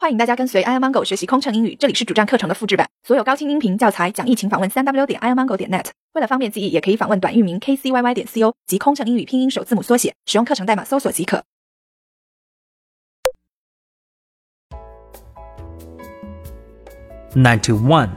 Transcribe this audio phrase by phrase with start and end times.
[0.00, 5.84] 欢迎大家跟随 iomango 学习空乘英语，这里是主站课程的复制版，所有高清音频教材讲义，请访问三 w 点 iomango 点 net。
[6.14, 11.44] 为了方便记忆，也可以访问短域名 kcyy 点 co 及空乘英语拼音首字母缩写，使用课程代码搜索即可。
[17.34, 18.08] Ninety-one.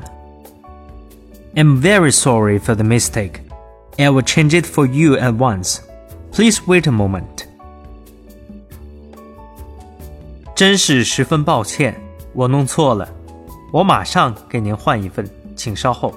[1.53, 3.41] I'm very sorry for the mistake.
[3.97, 5.79] I will change it for you at once.
[6.31, 7.45] Please wait a moment.
[10.63, 11.93] 真是十分抱歉，
[12.31, 13.05] 我弄错了，
[13.73, 16.13] 我马上给您换一份，请稍后。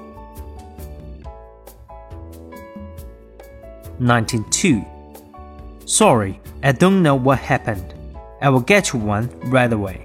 [4.01, 4.83] Ninety-two.
[5.85, 7.83] Sorry, I don't know what happened.
[8.39, 9.97] I will get you one right away.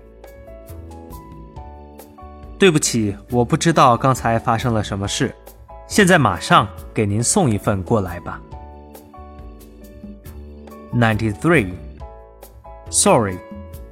[2.57, 5.35] 对不起，我不知道刚才发生了什么事，
[5.85, 8.41] 现在马上给您送一份过来吧。
[10.95, 11.73] Ninety-three.
[12.89, 13.37] Sorry,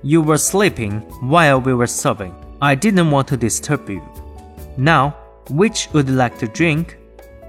[0.02, 2.32] you were sleeping while we were serving.
[2.60, 4.00] I didn't want to disturb you.
[4.76, 5.14] Now,
[5.50, 6.96] which would you like to drink?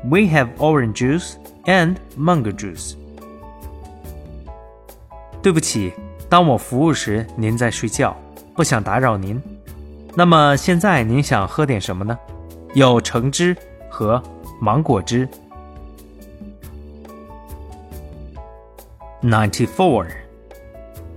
[0.03, 2.95] We have orange juice and mango juice.
[5.41, 5.93] 对不起，
[6.29, 8.15] 当我服务时您在睡觉，
[8.55, 9.41] 不想打扰您。
[10.15, 12.17] 那么现在您想喝点什么呢？
[12.73, 13.55] 有橙汁
[13.89, 14.21] 和
[14.59, 15.27] 芒果汁。
[19.21, 20.07] Ninety-four.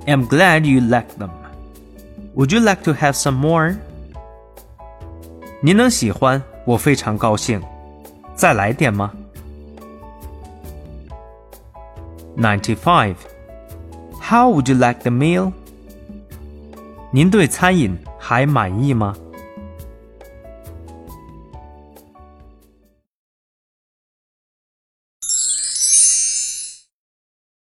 [0.07, 1.31] I'm glad you like them.
[2.34, 3.77] Would you like to have some more?
[5.61, 7.61] 您能喜欢，我非常高兴。
[8.34, 9.12] 再来点吗？
[12.37, 13.17] Ninety-five.
[14.21, 15.53] How would you like the meal?
[17.11, 19.17] 您对餐饮还满意吗？